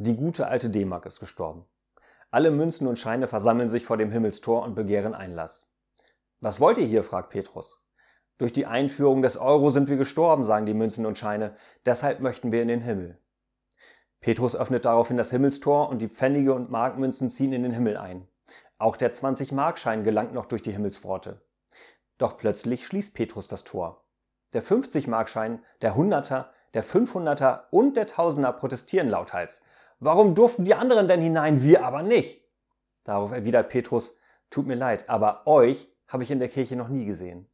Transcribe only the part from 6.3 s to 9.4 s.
Was wollt ihr hier? fragt Petrus. Durch die Einführung des